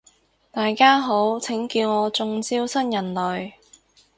[0.49, 3.53] 大家好，請叫我中招新人類